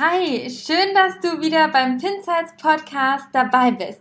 [0.00, 4.00] Hi, schön, dass du wieder beim Pinsights Podcast dabei bist.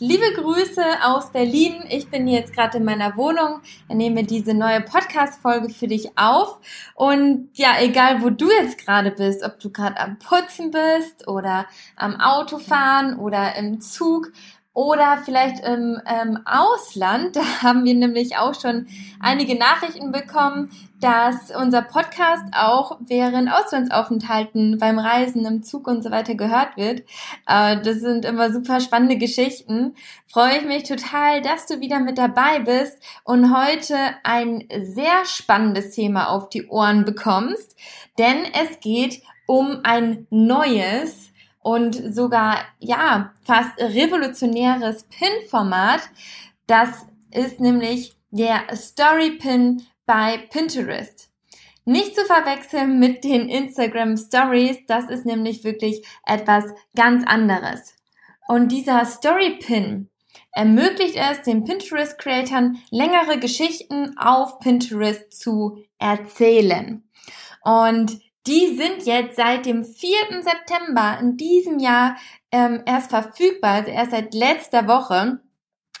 [0.00, 1.84] Liebe Grüße aus Berlin.
[1.90, 6.58] Ich bin jetzt gerade in meiner Wohnung, nehme diese neue Podcast-Folge für dich auf.
[6.96, 11.66] Und ja, egal wo du jetzt gerade bist, ob du gerade am Putzen bist oder
[11.94, 14.32] am Autofahren oder im Zug
[14.78, 17.36] oder vielleicht im ähm, Ausland.
[17.38, 18.86] Da haben wir nämlich auch schon
[19.18, 20.70] einige Nachrichten bekommen,
[21.00, 27.00] dass unser Podcast auch während Auslandsaufenthalten beim Reisen im Zug und so weiter gehört wird.
[27.48, 29.94] Äh, das sind immer super spannende Geschichten.
[30.28, 35.90] Freue ich mich total, dass du wieder mit dabei bist und heute ein sehr spannendes
[35.90, 37.76] Thema auf die Ohren bekommst,
[38.16, 41.28] denn es geht um ein neues
[41.68, 46.00] und sogar, ja, fast revolutionäres Pin-Format.
[46.66, 51.30] Das ist nämlich der Story Pin bei Pinterest.
[51.84, 56.64] Nicht zu verwechseln mit den Instagram Stories, das ist nämlich wirklich etwas
[56.96, 57.94] ganz anderes.
[58.48, 60.08] Und dieser Story Pin
[60.52, 67.06] ermöglicht es den Pinterest-Creatern, längere Geschichten auf Pinterest zu erzählen.
[67.62, 70.42] Und die sind jetzt seit dem 4.
[70.42, 72.16] September in diesem Jahr
[72.50, 75.40] ähm, erst verfügbar, also erst seit letzter Woche.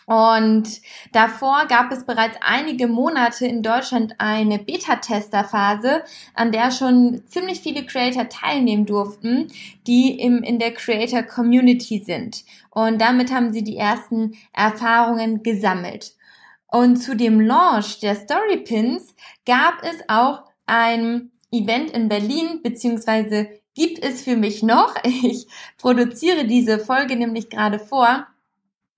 [0.06, 0.80] Und
[1.12, 7.84] davor gab es bereits einige Monate in Deutschland eine Beta-Tester-Phase, an der schon ziemlich viele
[7.84, 9.48] Creator teilnehmen durften,
[9.86, 12.44] die im, in der Creator-Community sind.
[12.70, 16.14] Und damit haben sie die ersten Erfahrungen gesammelt.
[16.68, 19.14] Und zu dem Launch der Story Pins
[19.44, 24.94] gab es auch ein Event in Berlin, beziehungsweise gibt es für mich noch.
[25.04, 25.46] Ich
[25.78, 28.26] produziere diese Folge nämlich gerade vor.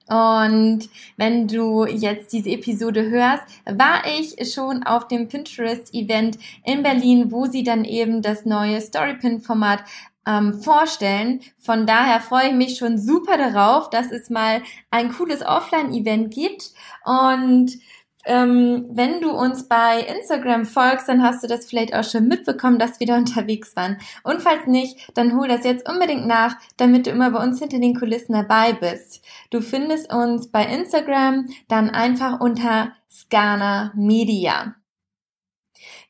[0.08, 7.30] Und wenn du jetzt diese Episode hörst, war ich schon auf dem Pinterest-Event in Berlin,
[7.30, 9.84] wo sie dann eben das neue Storypin-Format
[10.26, 11.40] ähm, vorstellen.
[11.58, 16.72] Von daher freue ich mich schon super darauf, dass es mal ein cooles Offline-Event gibt.
[17.04, 17.78] Und
[18.24, 22.78] ähm, wenn du uns bei Instagram folgst, dann hast du das vielleicht auch schon mitbekommen,
[22.78, 23.98] dass wir da unterwegs waren.
[24.22, 27.78] Und falls nicht, dann hol das jetzt unbedingt nach, damit du immer bei uns hinter
[27.78, 29.24] den Kulissen dabei bist.
[29.50, 34.74] Du findest uns bei Instagram dann einfach unter Scana Media.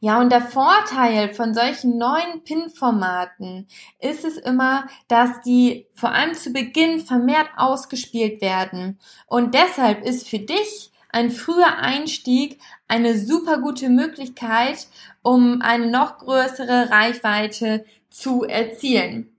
[0.02, 3.68] Ja, und der Vorteil von solchen neuen PIN-Formaten
[3.98, 8.98] ist es immer, dass die vor allem zu Beginn vermehrt ausgespielt werden.
[9.26, 14.86] Und deshalb ist für dich ein früher Einstieg eine super gute Möglichkeit,
[15.22, 19.30] um eine noch größere Reichweite zu erzielen.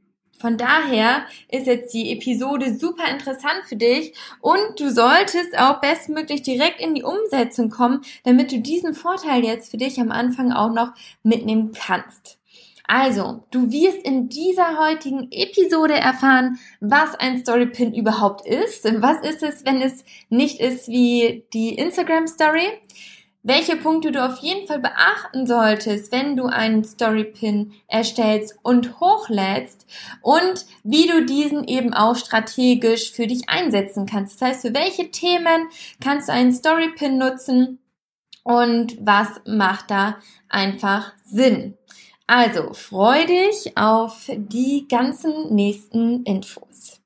[0.41, 6.41] Von daher ist jetzt die Episode super interessant für dich und du solltest auch bestmöglich
[6.41, 10.73] direkt in die Umsetzung kommen, damit du diesen Vorteil jetzt für dich am Anfang auch
[10.73, 12.40] noch mitnehmen kannst.
[12.93, 18.83] Also, du wirst in dieser heutigen Episode erfahren, was ein Storypin überhaupt ist.
[19.01, 22.67] Was ist es, wenn es nicht ist wie die Instagram Story?
[23.43, 29.87] Welche Punkte du auf jeden Fall beachten solltest, wenn du einen Storypin erstellst und hochlädst
[30.21, 34.41] und wie du diesen eben auch strategisch für dich einsetzen kannst.
[34.41, 35.69] Das heißt, für welche Themen
[36.03, 37.79] kannst du einen Storypin nutzen
[38.43, 40.17] und was macht da
[40.49, 41.77] einfach Sinn?
[42.33, 47.01] Also freu dich auf die ganzen nächsten Infos.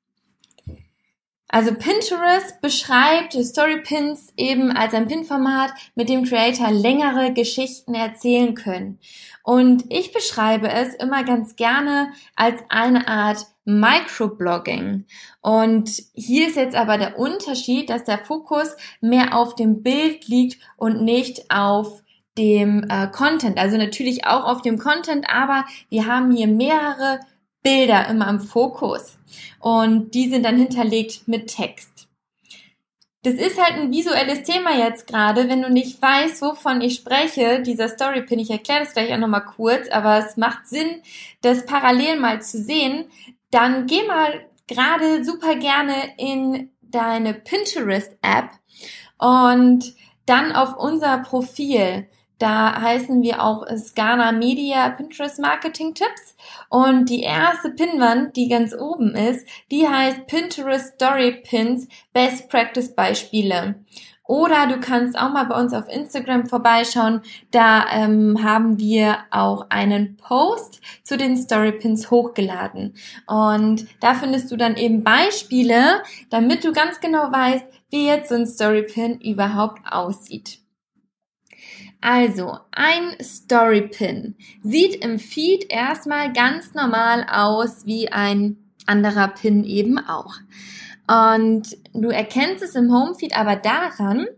[1.48, 9.00] Also Pinterest beschreibt Storypins eben als ein Pin-Format, mit dem Creator längere Geschichten erzählen können.
[9.42, 15.06] Und ich beschreibe es immer ganz gerne als eine Art Microblogging.
[15.40, 20.62] Und hier ist jetzt aber der Unterschied, dass der Fokus mehr auf dem Bild liegt
[20.76, 22.04] und nicht auf
[22.38, 27.20] dem äh, Content, also natürlich auch auf dem Content, aber wir haben hier mehrere
[27.62, 29.18] Bilder immer im Fokus.
[29.58, 32.08] Und die sind dann hinterlegt mit Text.
[33.22, 37.60] Das ist halt ein visuelles Thema jetzt gerade, wenn du nicht weißt, wovon ich spreche,
[37.60, 41.02] dieser Storypin, ich erkläre das gleich auch nochmal kurz, aber es macht Sinn,
[41.40, 43.06] das parallel mal zu sehen,
[43.50, 48.50] dann geh mal gerade super gerne in deine Pinterest-App
[49.18, 49.94] und
[50.26, 52.06] dann auf unser Profil
[52.38, 56.36] Da heißen wir auch Scana Media Pinterest Marketing Tipps.
[56.68, 62.94] Und die erste Pinwand, die ganz oben ist, die heißt Pinterest Story Pins Best Practice
[62.94, 63.76] Beispiele.
[64.26, 67.22] Oder du kannst auch mal bei uns auf Instagram vorbeischauen.
[67.52, 72.94] Da ähm, haben wir auch einen Post zu den Storypins hochgeladen.
[73.26, 78.34] Und da findest du dann eben Beispiele, damit du ganz genau weißt, wie jetzt so
[78.34, 80.65] ein Storypin überhaupt aussieht.
[82.08, 89.98] Also, ein Storypin sieht im Feed erstmal ganz normal aus wie ein anderer Pin eben
[89.98, 90.36] auch.
[91.08, 94.28] Und du erkennst es im Homefeed aber daran,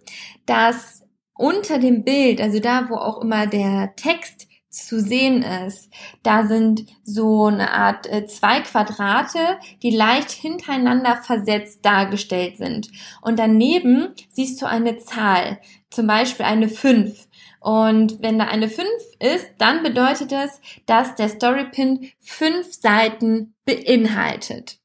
[0.47, 1.03] dass
[1.35, 5.91] unter dem Bild, also da, wo auch immer der Text zu sehen ist,
[6.23, 12.89] da sind so eine Art äh, zwei Quadrate, die leicht hintereinander versetzt dargestellt sind.
[13.21, 15.59] Und daneben siehst du eine Zahl,
[15.91, 17.28] zum Beispiel eine 5.
[17.61, 18.87] Und wenn da eine 5
[19.19, 24.79] ist, dann bedeutet es, dass der Storypin fünf Seiten beinhaltet.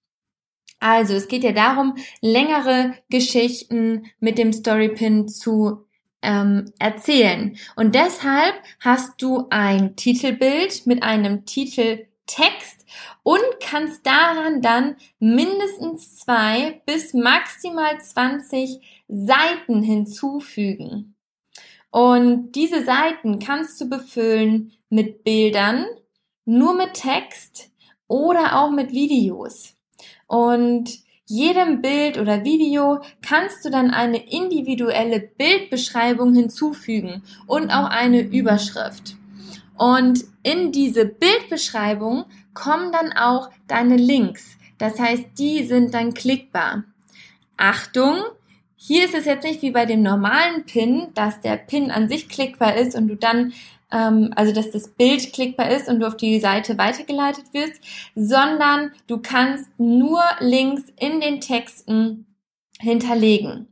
[0.79, 5.85] Also es geht ja darum, längere Geschichten mit dem Storypin zu
[6.21, 7.55] ähm, erzählen.
[7.75, 12.85] Und deshalb hast du ein Titelbild mit einem Titeltext
[13.23, 21.15] und kannst daran dann mindestens zwei bis maximal 20 Seiten hinzufügen.
[21.94, 25.86] Und diese Seiten kannst du befüllen mit Bildern,
[26.44, 27.69] nur mit Text
[28.07, 29.75] oder auch mit Videos.
[30.25, 30.90] Und
[31.25, 39.16] jedem Bild oder Video kannst du dann eine individuelle Bildbeschreibung hinzufügen und auch eine Überschrift.
[39.78, 42.25] Und in diese Bildbeschreibung
[42.56, 44.57] kommen dann auch deine Links.
[44.80, 46.86] Das heißt, die sind dann klickbar.
[47.56, 48.18] Achtung,
[48.85, 52.27] hier ist es jetzt nicht wie bei dem normalen Pin, dass der Pin an sich
[52.27, 53.53] klickbar ist und du dann
[53.94, 57.80] ähm, also dass das Bild klickbar ist und du auf die Seite weitergeleitet wirst,
[58.13, 62.25] sondern du kannst nur Links in den Texten
[62.77, 63.69] hinterlegen.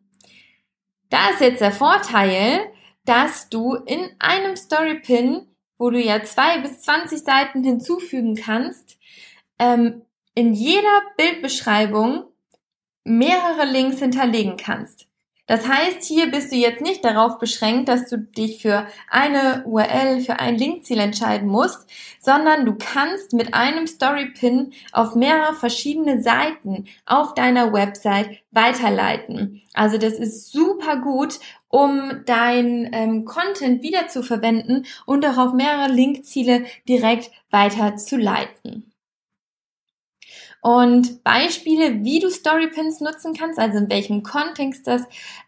[1.10, 2.62] Da ist jetzt der Vorteil,
[3.04, 5.48] dass du in einem Storypin,
[5.78, 8.98] wo du ja zwei bis zwanzig Seiten hinzufügen kannst,
[9.60, 10.04] ähm,
[10.36, 12.31] in jeder Bildbeschreibung
[13.04, 15.08] mehrere Links hinterlegen kannst.
[15.52, 20.22] Das heißt, hier bist du jetzt nicht darauf beschränkt, dass du dich für eine URL,
[20.22, 21.90] für ein Linkziel entscheiden musst,
[22.22, 29.62] sondern du kannst mit einem Storypin auf mehrere verschiedene Seiten auf deiner Website weiterleiten.
[29.74, 35.54] Also das ist super gut, um dein ähm, Content wieder zu verwenden und auch auf
[35.54, 38.91] mehrere Linkziele direkt weiterzuleiten.
[40.62, 45.02] Und Beispiele, wie du Storypins nutzen kannst, also in welchem Kontext das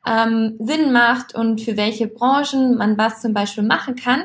[0.07, 4.23] ähm, Sinn macht und für welche Branchen man was zum Beispiel machen kann,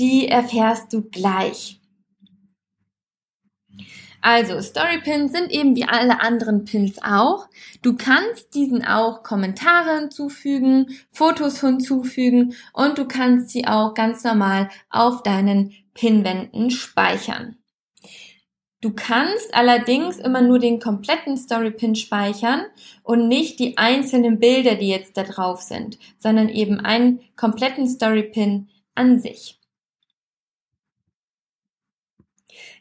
[0.00, 1.80] die erfährst du gleich.
[4.20, 7.48] Also Storypins sind eben wie alle anderen Pins auch.
[7.82, 14.68] Du kannst diesen auch Kommentare hinzufügen, Fotos hinzufügen und du kannst sie auch ganz normal
[14.90, 17.56] auf deinen Pinwänden speichern.
[18.82, 22.66] Du kannst allerdings immer nur den kompletten Storypin speichern
[23.02, 28.68] und nicht die einzelnen Bilder, die jetzt da drauf sind, sondern eben einen kompletten Storypin
[28.94, 29.58] an sich.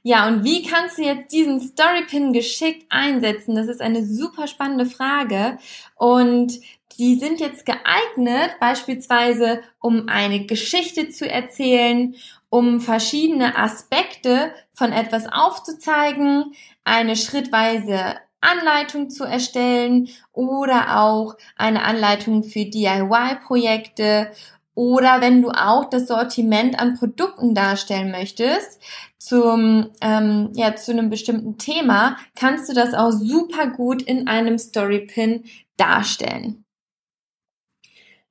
[0.03, 3.56] Ja, und wie kannst du jetzt diesen Storypin geschickt einsetzen?
[3.56, 5.57] Das ist eine super spannende Frage
[5.95, 6.59] und
[6.99, 12.16] die sind jetzt geeignet, beispielsweise um eine Geschichte zu erzählen
[12.56, 16.54] um verschiedene Aspekte von etwas aufzuzeigen,
[16.85, 24.31] eine schrittweise Anleitung zu erstellen oder auch eine Anleitung für DIY-Projekte
[24.74, 28.81] oder wenn du auch das Sortiment an Produkten darstellen möchtest
[29.18, 34.57] zum ähm, ja zu einem bestimmten Thema, kannst du das auch super gut in einem
[34.59, 35.44] Storypin
[35.76, 36.65] darstellen.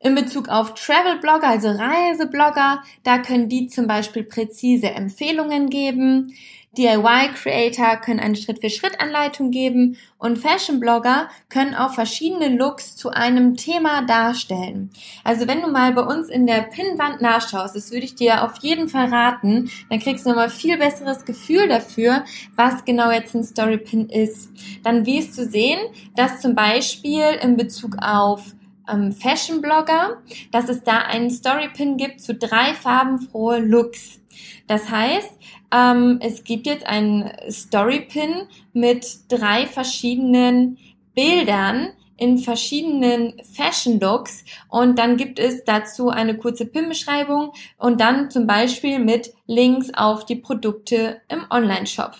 [0.04, 6.34] In Bezug auf Travel-Blogger, also Reiseblogger, da können die zum Beispiel präzise Empfehlungen geben.
[6.76, 14.90] DIY-Creator können eine Schritt-für-Schritt-Anleitung geben und Fashion-Blogger können auch verschiedene Looks zu einem Thema darstellen.
[15.22, 18.58] Also wenn du mal bei uns in der Pinnwand nachschaust, das würde ich dir auf
[18.60, 22.24] jeden Fall raten, dann kriegst du nochmal viel besseres Gefühl dafür,
[22.56, 24.50] was genau jetzt ein Story-Pin ist.
[24.82, 25.78] Dann wirst du sehen,
[26.14, 28.52] dass zum Beispiel in Bezug auf
[28.90, 30.18] ähm, Fashion-Blogger,
[30.52, 34.20] dass es da einen Story-Pin gibt zu drei farbenfrohe Looks.
[34.66, 35.32] Das heißt,
[35.72, 40.78] ähm, es gibt jetzt einen Story-Pin mit drei verschiedenen
[41.14, 48.30] Bildern in verschiedenen Fashion Looks und dann gibt es dazu eine kurze Pin-Beschreibung und dann
[48.30, 52.12] zum Beispiel mit Links auf die Produkte im Online-Shop.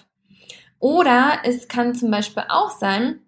[0.80, 3.21] Oder es kann zum Beispiel auch sein,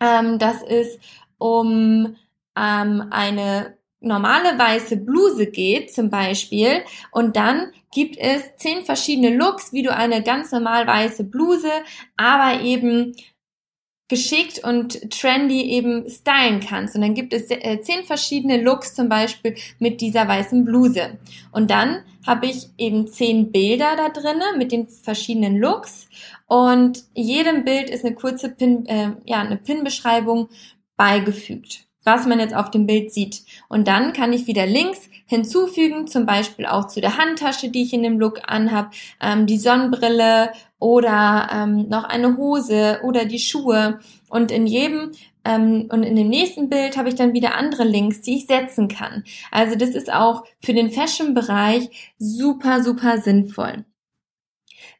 [0.00, 0.98] ähm, dass es
[1.38, 2.16] um
[2.56, 9.72] ähm, eine normale weiße Bluse geht zum Beispiel und dann gibt es zehn verschiedene Looks,
[9.72, 11.70] wie du eine ganz normal weiße Bluse,
[12.16, 13.14] aber eben
[14.08, 16.96] geschickt und trendy eben stylen kannst.
[16.96, 21.18] Und dann gibt es äh, zehn verschiedene Looks zum Beispiel mit dieser weißen Bluse.
[21.52, 26.08] Und dann habe ich eben zehn Bilder da drinnen mit den verschiedenen Looks.
[26.46, 30.48] Und jedem Bild ist eine kurze Pin, äh, ja, eine Pin-Beschreibung
[30.96, 33.42] beigefügt was man jetzt auf dem Bild sieht.
[33.68, 37.92] Und dann kann ich wieder Links hinzufügen, zum Beispiel auch zu der Handtasche, die ich
[37.92, 44.00] in dem Look anhab, ähm, die Sonnenbrille oder ähm, noch eine Hose oder die Schuhe.
[44.28, 45.12] Und in jedem
[45.44, 48.88] ähm, und in dem nächsten Bild habe ich dann wieder andere Links, die ich setzen
[48.88, 49.24] kann.
[49.50, 53.84] Also das ist auch für den Fashion-Bereich super, super sinnvoll.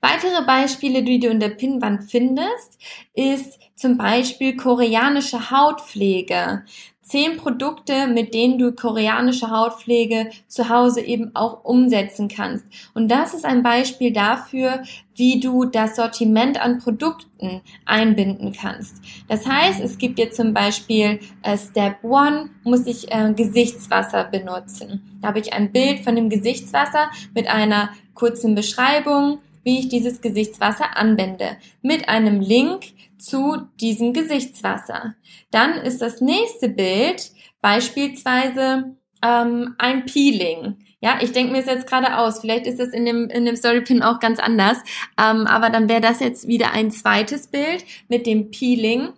[0.01, 2.79] Weitere Beispiele, die du in der Pinnwand findest,
[3.15, 6.65] ist zum Beispiel koreanische Hautpflege.
[7.03, 12.65] Zehn Produkte, mit denen du koreanische Hautpflege zu Hause eben auch umsetzen kannst.
[12.95, 14.85] Und das ist ein Beispiel dafür,
[15.17, 19.03] wie du das Sortiment an Produkten einbinden kannst.
[19.29, 25.19] Das heißt, es gibt jetzt zum Beispiel äh, Step One, muss ich äh, Gesichtswasser benutzen.
[25.21, 30.21] Da habe ich ein Bild von dem Gesichtswasser mit einer kurzen Beschreibung, wie ich dieses
[30.21, 32.85] Gesichtswasser anwende, mit einem Link
[33.19, 35.15] zu diesem Gesichtswasser.
[35.51, 40.79] Dann ist das nächste Bild beispielsweise ähm, ein Peeling.
[41.03, 42.41] Ja, ich denke mir es jetzt gerade aus.
[42.41, 44.79] Vielleicht ist es in dem, in dem Storypin auch ganz anders.
[45.19, 49.11] Ähm, aber dann wäre das jetzt wieder ein zweites Bild mit dem Peeling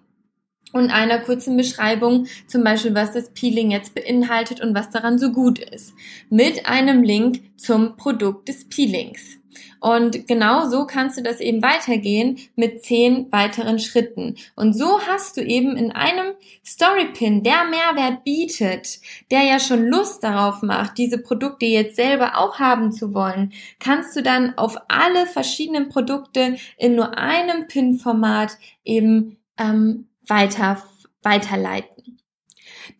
[0.73, 5.33] und einer kurzen Beschreibung, zum Beispiel, was das Peeling jetzt beinhaltet und was daran so
[5.33, 5.93] gut ist.
[6.31, 9.42] Mit einem Link zum Produkt des Peelings.
[9.81, 14.37] Und genau so kannst du das eben weitergehen mit zehn weiteren Schritten.
[14.55, 20.23] Und so hast du eben in einem Storypin, der Mehrwert bietet, der ja schon Lust
[20.23, 25.27] darauf macht, diese Produkte jetzt selber auch haben zu wollen, kannst du dann auf alle
[25.27, 30.83] verschiedenen Produkte in nur einem Pin-Format eben ähm, weiter
[31.23, 32.12] weiterleiten.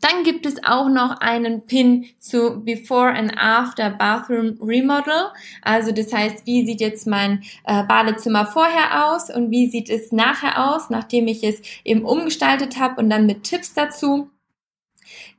[0.01, 5.31] Dann gibt es auch noch einen Pin zu Before and After Bathroom Remodel.
[5.62, 10.12] Also das heißt, wie sieht jetzt mein äh, Badezimmer vorher aus und wie sieht es
[10.12, 14.31] nachher aus, nachdem ich es eben umgestaltet habe und dann mit Tipps dazu.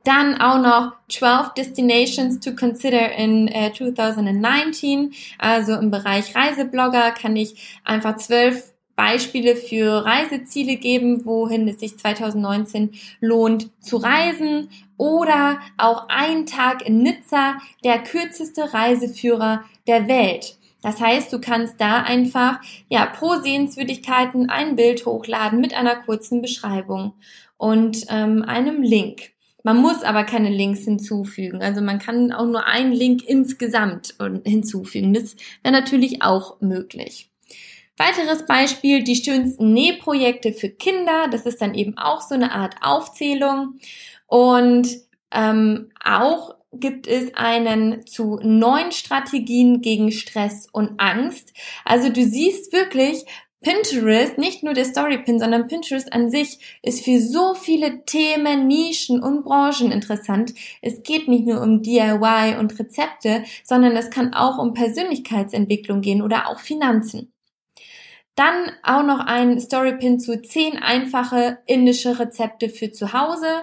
[0.04, 5.14] Dann auch noch 12 Destinations to consider in äh, 2019.
[5.38, 11.98] Also im Bereich Reiseblogger kann ich einfach zwölf Beispiele für Reiseziele geben, wohin es sich
[11.98, 20.56] 2019 lohnt zu reisen oder auch ein Tag in Nizza, der kürzeste Reiseführer der Welt.
[20.82, 26.42] Das heißt, du kannst da einfach ja pro Sehenswürdigkeiten ein Bild hochladen mit einer kurzen
[26.42, 27.14] Beschreibung
[27.56, 29.32] und ähm, einem Link.
[29.62, 31.62] Man muss aber keine Links hinzufügen.
[31.62, 35.14] Also man kann auch nur einen Link insgesamt hinzufügen.
[35.14, 37.30] Das wäre natürlich auch möglich.
[37.96, 41.28] Weiteres Beispiel, die schönsten Nähprojekte für Kinder.
[41.30, 43.78] Das ist dann eben auch so eine Art Aufzählung.
[44.26, 44.88] Und
[45.30, 51.52] ähm, auch gibt es einen zu neun Strategien gegen Stress und Angst.
[51.84, 53.24] Also du siehst wirklich,
[53.64, 59.22] Pinterest, nicht nur der Storypin, sondern Pinterest an sich ist für so viele Themen, Nischen
[59.22, 60.52] und Branchen interessant.
[60.82, 66.20] Es geht nicht nur um DIY und Rezepte, sondern es kann auch um Persönlichkeitsentwicklung gehen
[66.20, 67.33] oder auch Finanzen.
[68.34, 73.62] Dann auch noch ein Storypin zu 10 einfache indische Rezepte für zu Hause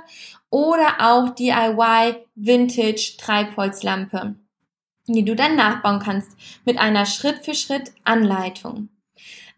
[0.50, 4.36] oder auch DIY Vintage Treibholzlampe,
[5.08, 6.32] die du dann nachbauen kannst
[6.66, 8.90] mit einer Schritt für Schritt Anleitung.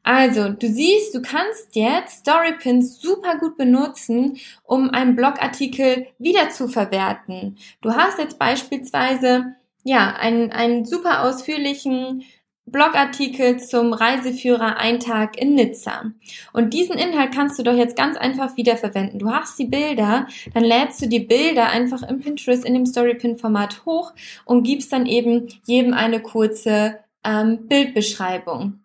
[0.06, 6.68] Also, du siehst, du kannst jetzt Storypins super gut benutzen, um einen Blogartikel wieder zu
[6.68, 7.58] verwerten.
[7.82, 12.24] Du hast jetzt beispielsweise ja, einen, einen super ausführlichen
[12.66, 16.12] Blogartikel zum Reiseführer Ein Tag in Nizza.
[16.54, 19.20] Und diesen Inhalt kannst du doch jetzt ganz einfach wiederverwenden.
[19.20, 23.86] Du hast die Bilder, dann lädst du die Bilder einfach im Pinterest in dem Storypin-Format
[23.86, 24.14] hoch
[24.46, 28.80] und gibst dann eben jedem eine kurze ähm, Bildbeschreibung.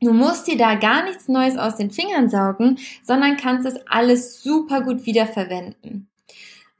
[0.00, 4.42] Du musst dir da gar nichts Neues aus den Fingern saugen, sondern kannst es alles
[4.42, 6.08] super gut wiederverwenden.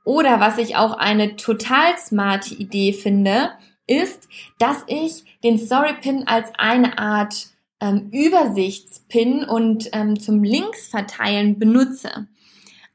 [0.05, 3.51] Oder was ich auch eine total smarte Idee finde,
[3.87, 4.29] ist,
[4.59, 7.49] dass ich den Storypin als eine Art
[7.81, 12.29] ähm, Übersichtspin und ähm, zum Links verteilen benutze.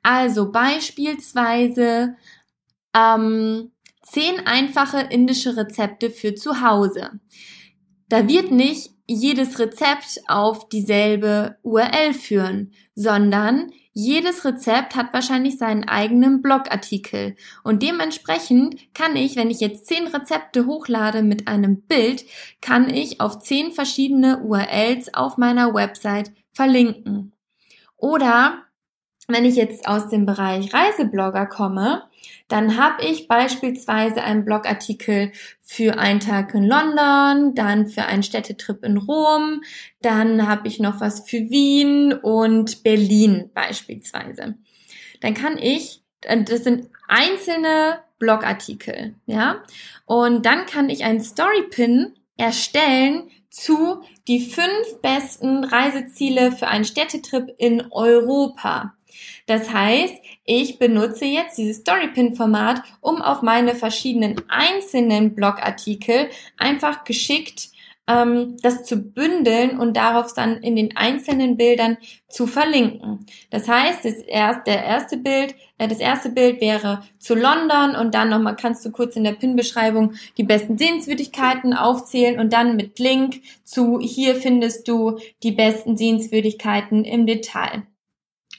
[0.04, 2.16] Also beispielsweise
[2.96, 3.72] ähm,
[4.02, 7.20] zehn einfache indische Rezepte für zu Hause.
[8.10, 15.84] Da wird nicht jedes Rezept auf dieselbe URL führen, sondern jedes Rezept hat wahrscheinlich seinen
[15.84, 22.26] eigenen Blogartikel und dementsprechend kann ich, wenn ich jetzt zehn Rezepte hochlade mit einem Bild,
[22.62, 27.34] kann ich auf zehn verschiedene URLs auf meiner Website verlinken.
[27.98, 28.64] Oder
[29.28, 32.04] wenn ich jetzt aus dem Bereich Reiseblogger komme,
[32.48, 38.84] dann habe ich beispielsweise einen Blogartikel für einen Tag in London, dann für einen Städtetrip
[38.84, 39.62] in Rom,
[40.02, 44.56] dann habe ich noch was für Wien und Berlin beispielsweise.
[45.22, 49.64] Dann kann ich, äh, das sind einzelne Blogartikel, ja,
[50.06, 57.54] und dann kann ich einen Storypin erstellen zu die fünf besten Reiseziele für einen Städtetrip
[57.58, 58.94] in Europa.
[59.46, 67.72] Das heißt, ich benutze jetzt dieses Storypin-Format, um auf meine verschiedenen einzelnen Blogartikel einfach geschickt
[68.12, 71.98] ähm, das zu bündeln und darauf dann in den einzelnen Bildern
[72.28, 73.26] zu verlinken.
[73.50, 78.16] Das heißt, das erste, der erste Bild, äh, das erste Bild wäre zu London und
[78.16, 83.00] dann nochmal kannst du kurz in der Pin-Beschreibung die besten Sehenswürdigkeiten aufzählen und dann mit
[83.00, 87.84] Link zu hier findest du die besten Sehenswürdigkeiten im Detail.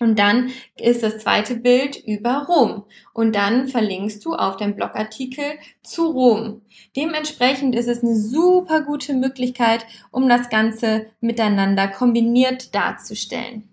[0.02, 2.84] Und dann ist das zweite Bild über Rom.
[3.14, 5.44] Und dann verlinkst du auf den Blogartikel
[5.82, 6.62] zu Rom.
[6.96, 13.68] Dementsprechend ist es eine super gute Möglichkeit, um das Ganze miteinander kombiniert darzustellen.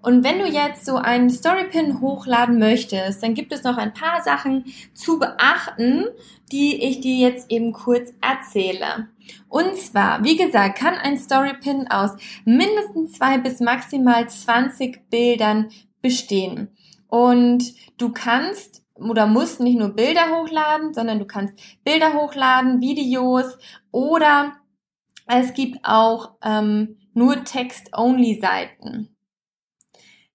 [0.00, 4.20] Und wenn du jetzt so einen Storypin hochladen möchtest, dann gibt es noch ein paar
[4.22, 4.64] Sachen
[4.94, 6.06] zu beachten,
[6.52, 9.08] die ich dir jetzt eben kurz erzähle.
[9.48, 12.10] Und zwar, wie gesagt, kann ein Storypin aus
[12.44, 15.70] mindestens zwei bis maximal 20 Bildern
[16.02, 16.68] bestehen.
[17.08, 23.58] Und du kannst oder musst nicht nur Bilder hochladen, sondern du kannst Bilder hochladen, Videos
[23.90, 24.52] oder
[25.26, 29.08] es gibt auch ähm, nur Text-Only-Seiten.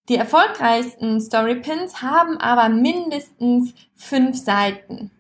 [0.10, 5.12] Die erfolgreichsten Storypins haben aber mindestens fünf Seiten.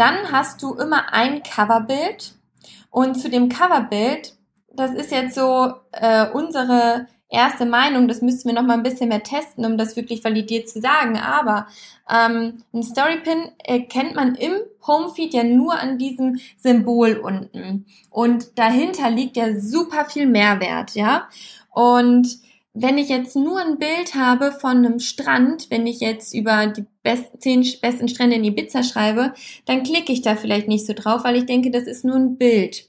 [0.00, 2.32] Dann hast du immer ein Coverbild
[2.90, 4.32] und zu dem Coverbild,
[4.72, 9.10] das ist jetzt so äh, unsere erste Meinung, das müssten wir noch mal ein bisschen
[9.10, 11.18] mehr testen, um das wirklich validiert zu sagen.
[11.18, 11.66] Aber
[12.10, 14.54] ähm, ein Storypin erkennt man im
[14.86, 17.84] Homefeed ja nur an diesem Symbol unten.
[18.08, 21.28] Und dahinter liegt ja super viel Mehrwert, ja.
[21.68, 22.38] Und
[22.72, 26.86] wenn ich jetzt nur ein Bild habe von einem Strand, wenn ich jetzt über die
[27.02, 29.32] besten, zehn besten Strände in Ibiza schreibe,
[29.66, 32.36] dann klicke ich da vielleicht nicht so drauf, weil ich denke, das ist nur ein
[32.36, 32.88] Bild.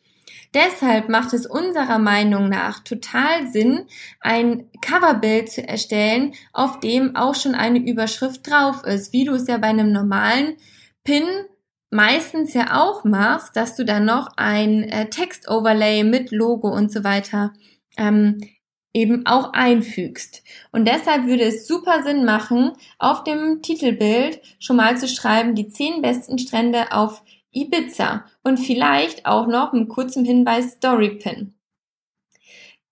[0.53, 3.85] Deshalb macht es unserer Meinung nach total Sinn,
[4.19, 9.47] ein Coverbild zu erstellen, auf dem auch schon eine Überschrift drauf ist, wie du es
[9.47, 10.57] ja bei einem normalen
[11.05, 11.23] Pin
[11.89, 17.03] meistens ja auch machst, dass du dann noch ein äh, Text-Overlay mit Logo und so
[17.03, 17.53] weiter
[17.97, 18.41] ähm,
[18.93, 20.43] eben auch einfügst.
[20.71, 25.67] Und deshalb würde es super Sinn machen, auf dem Titelbild schon mal zu schreiben, die
[25.67, 31.53] zehn besten Strände auf Ibiza und vielleicht auch noch mit kurzem Hinweis Storypin.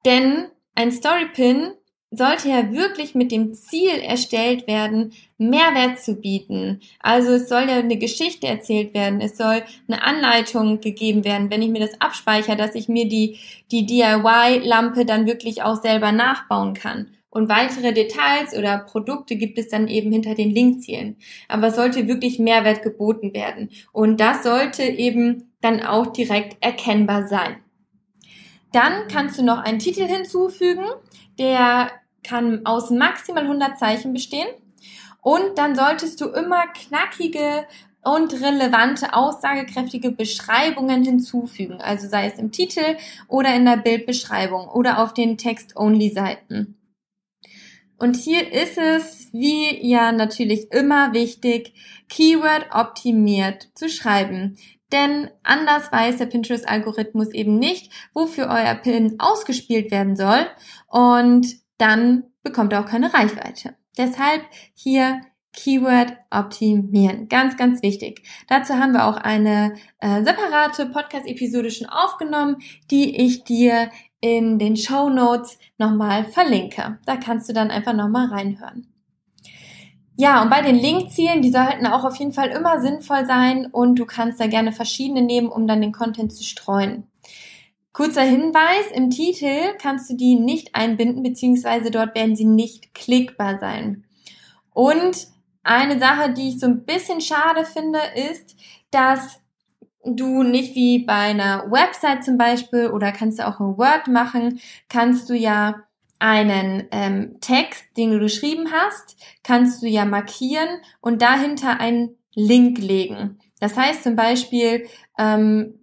[0.05, 1.73] Denn ein Storypin
[2.11, 6.79] sollte ja wirklich mit dem Ziel erstellt werden, Mehrwert zu bieten.
[6.99, 11.61] Also es soll ja eine Geschichte erzählt werden, es soll eine Anleitung gegeben werden, wenn
[11.61, 13.37] ich mir das abspeichere, dass ich mir die,
[13.71, 17.07] die DIY-Lampe dann wirklich auch selber nachbauen kann.
[17.31, 21.17] Und weitere Details oder Produkte gibt es dann eben hinter den Linkzielen.
[21.47, 23.69] Aber es sollte wirklich Mehrwert geboten werden.
[23.91, 27.57] Und das sollte eben dann auch direkt erkennbar sein.
[28.71, 30.85] Dann kannst du noch einen Titel hinzufügen,
[31.39, 31.91] der
[32.23, 34.47] kann aus maximal 100 Zeichen bestehen.
[35.21, 37.65] Und dann solltest du immer knackige
[38.03, 41.81] und relevante, aussagekräftige Beschreibungen hinzufügen.
[41.81, 42.97] Also sei es im Titel
[43.27, 46.75] oder in der Bildbeschreibung oder auf den Text-Only-Seiten.
[47.97, 51.73] Und hier ist es, wie ja natürlich immer wichtig,
[52.07, 54.57] Keyword optimiert zu schreiben.
[54.91, 60.47] Denn anders weiß der Pinterest-Algorithmus eben nicht, wofür euer Pin ausgespielt werden soll.
[60.87, 63.75] Und dann bekommt er auch keine Reichweite.
[63.97, 65.21] Deshalb hier
[65.53, 67.27] Keyword optimieren.
[67.27, 68.23] Ganz, ganz wichtig.
[68.47, 72.57] Dazu haben wir auch eine äh, separate Podcast-Episode schon aufgenommen,
[72.91, 73.89] die ich dir
[74.21, 76.99] in den Show Notes nochmal verlinke.
[77.05, 78.88] Da kannst du dann einfach nochmal reinhören.
[80.21, 83.95] Ja, und bei den Linkzielen, die sollten auch auf jeden Fall immer sinnvoll sein und
[83.97, 87.07] du kannst da gerne verschiedene nehmen, um dann den Content zu streuen.
[87.93, 93.59] Kurzer Hinweis, im Titel kannst du die nicht einbinden, beziehungsweise dort werden sie nicht klickbar
[93.59, 94.03] sein.
[94.73, 95.29] Und
[95.63, 98.57] eine Sache, die ich so ein bisschen schade finde, ist,
[98.91, 99.39] dass
[100.03, 104.59] du nicht wie bei einer Website zum Beispiel oder kannst du auch in Word machen,
[104.89, 105.85] kannst du ja
[106.19, 110.69] einen ähm, Text, den du geschrieben hast, kannst du ja markieren
[111.01, 113.39] und dahinter einen Link legen.
[113.59, 115.79] Das heißt zum Beispiel, ähm,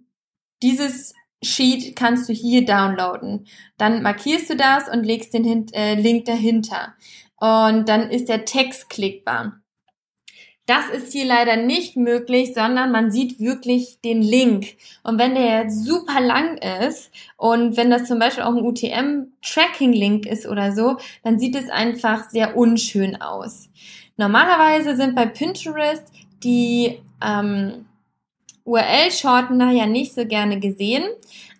[0.61, 3.45] dieses Sheet kannst du hier downloaden.
[3.77, 6.95] Dann markierst du das und legst den äh, Link dahinter.
[7.35, 9.61] Und dann ist der Text klickbar.
[10.67, 14.75] Das ist hier leider nicht möglich, sondern man sieht wirklich den Link.
[15.01, 20.25] Und wenn der jetzt super lang ist und wenn das zum Beispiel auch ein UTM-Tracking-Link
[20.25, 23.69] ist oder so, dann sieht es einfach sehr unschön aus.
[24.17, 26.03] Normalerweise sind bei Pinterest
[26.43, 27.85] die ähm,
[28.65, 31.05] URL-Shortener ja nicht so gerne gesehen,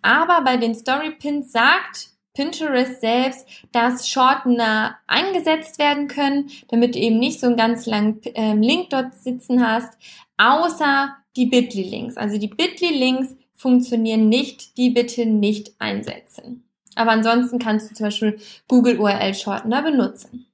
[0.01, 7.17] aber bei den Storypins sagt Pinterest selbst, dass Shortener eingesetzt werden können, damit du eben
[7.17, 9.97] nicht so einen ganz langen äh, Link dort sitzen hast,
[10.37, 12.15] außer die Bitly-Links.
[12.15, 16.63] Also die Bitly-Links funktionieren nicht, die bitte nicht einsetzen.
[16.95, 20.45] Aber ansonsten kannst du zum Beispiel Google URL Shortener benutzen.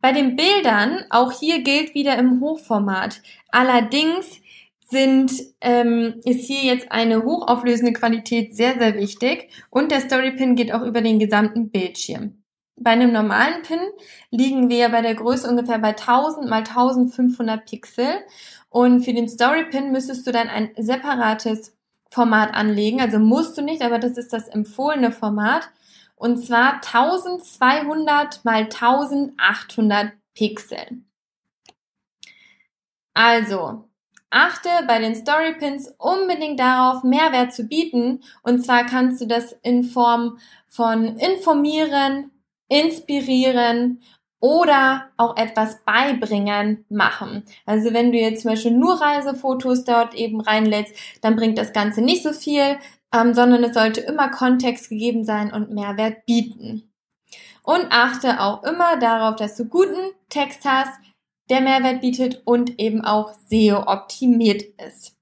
[0.00, 3.22] Bei den Bildern, auch hier gilt wieder im Hochformat.
[3.52, 4.40] Allerdings
[4.88, 10.72] sind, ähm, ist hier jetzt eine hochauflösende Qualität sehr, sehr wichtig und der Storypin geht
[10.72, 12.42] auch über den gesamten Bildschirm.
[12.76, 13.80] Bei einem normalen Pin
[14.30, 18.06] liegen wir bei der Größe ungefähr bei 1000 mal 1500 Pixel
[18.68, 21.74] und für den Storypin müsstest du dann ein separates
[22.10, 25.70] Format anlegen, also musst du nicht, aber das ist das empfohlene Format
[26.14, 31.02] und zwar 1200 mal 1800 Pixel.
[33.14, 33.85] Also,
[34.30, 38.22] Achte bei den Storypins unbedingt darauf, Mehrwert zu bieten.
[38.42, 42.30] Und zwar kannst du das in Form von informieren,
[42.68, 44.00] inspirieren
[44.40, 47.44] oder auch etwas beibringen machen.
[47.64, 52.02] Also wenn du jetzt zum Beispiel nur Reisefotos dort eben reinlädst, dann bringt das Ganze
[52.02, 52.78] nicht so viel,
[53.14, 56.92] ähm, sondern es sollte immer Kontext gegeben sein und Mehrwert bieten.
[57.62, 60.92] Und achte auch immer darauf, dass du guten Text hast,
[61.50, 65.16] der Mehrwert bietet und eben auch SEO optimiert ist.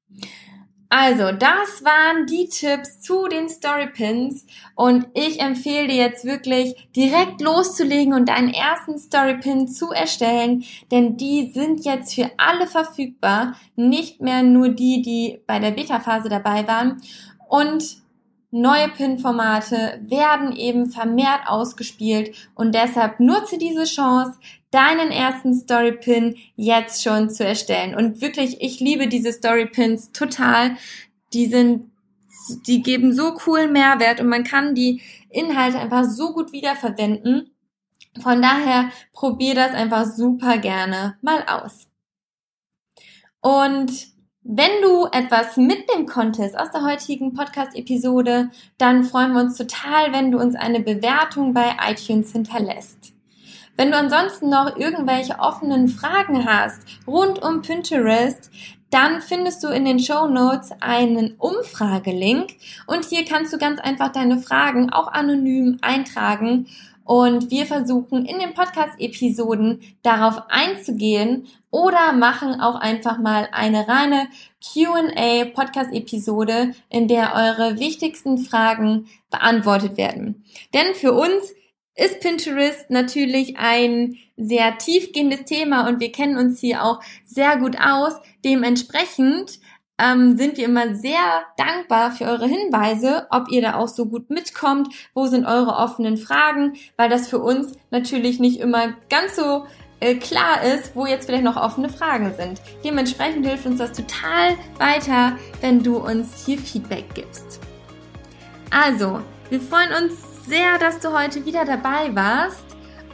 [0.97, 7.41] Also, das waren die Tipps zu den Storypins und ich empfehle dir jetzt wirklich direkt
[7.41, 14.21] loszulegen und deinen ersten Storypin zu erstellen, denn die sind jetzt für alle verfügbar, nicht
[14.21, 17.01] mehr nur die, die bei der Beta-Phase dabei waren.
[17.49, 18.05] Und
[18.57, 22.37] Neue Pin-Formate werden eben vermehrt ausgespielt.
[22.55, 24.39] Und deshalb nutze diese Chance,
[24.75, 27.95] deinen ersten Story-Pin jetzt schon zu erstellen.
[27.95, 30.77] Und wirklich, ich liebe diese Story-Pins total.
[31.33, 31.93] Die sind,
[32.67, 37.51] die geben so coolen Mehrwert und man kann die Inhalte einfach so gut wiederverwenden.
[38.21, 41.87] Von daher probier das einfach super gerne mal aus.
[43.41, 44.09] Und
[44.43, 50.33] wenn du etwas mitnehmen konntest aus der heutigen Podcast-Episode, dann freuen wir uns total, wenn
[50.33, 53.14] du uns eine Bewertung bei iTunes hinterlässt.
[53.77, 58.51] Wenn du ansonsten noch irgendwelche offenen Fragen hast rund um Pinterest,
[58.91, 62.53] dann findest du in den Show Notes einen Umfragelink
[62.87, 66.67] und hier kannst du ganz einfach deine Fragen auch anonym eintragen
[67.05, 74.29] und wir versuchen in den Podcast-Episoden darauf einzugehen oder machen auch einfach mal eine reine
[74.63, 80.45] QA Podcast-Episode, in der eure wichtigsten Fragen beantwortet werden.
[80.73, 81.53] Denn für uns
[81.97, 87.77] ist Pinterest natürlich ein sehr tiefgehendes Thema und wir kennen uns hier auch sehr gut
[87.81, 88.15] aus.
[88.45, 89.61] Dementsprechend
[89.99, 94.29] ähm, sind wir immer sehr dankbar für eure Hinweise, ob ihr da auch so gut
[94.29, 99.67] mitkommt, wo sind eure offenen Fragen, weil das für uns natürlich nicht immer ganz so
[100.01, 102.61] äh, klar ist, wo jetzt vielleicht noch offene Fragen sind.
[102.85, 107.61] Dementsprechend hilft uns das total weiter, wenn du uns hier Feedback gibst.
[108.71, 112.65] Also, wir freuen uns sehr, dass du heute wieder dabei warst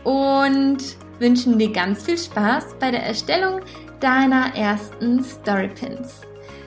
[0.04, 0.78] und
[1.18, 3.60] wünschen dir ganz viel Spaß bei der Erstellung
[4.00, 6.22] deiner ersten Storypins.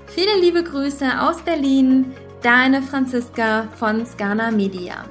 [0.08, 5.06] Viele liebe Grüße aus Berlin, deine Franziska von Scana Media.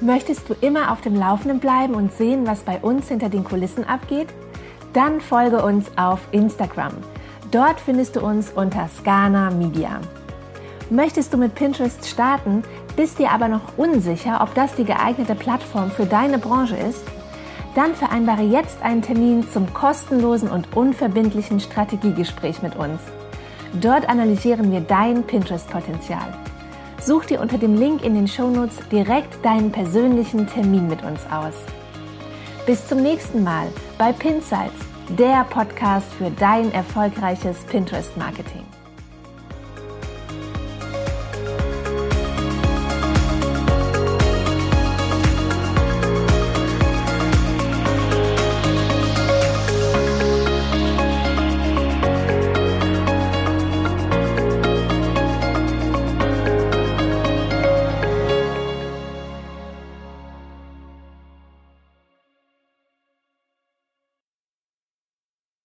[0.00, 3.84] Möchtest du immer auf dem Laufenden bleiben und sehen, was bei uns hinter den Kulissen
[3.84, 4.28] abgeht?
[4.92, 6.92] Dann folge uns auf Instagram.
[7.50, 10.00] Dort findest du uns unter Scana Media.
[10.92, 12.62] Möchtest du mit Pinterest starten,
[12.96, 17.02] bist dir aber noch unsicher, ob das die geeignete Plattform für deine Branche ist?
[17.74, 23.00] Dann vereinbare jetzt einen Termin zum kostenlosen und unverbindlichen Strategiegespräch mit uns.
[23.80, 26.36] Dort analysieren wir dein Pinterest-Potenzial.
[27.00, 31.54] Such dir unter dem Link in den Shownotes direkt deinen persönlichen Termin mit uns aus.
[32.66, 34.84] Bis zum nächsten Mal bei Pinsights,
[35.18, 38.66] der Podcast für dein erfolgreiches Pinterest-Marketing.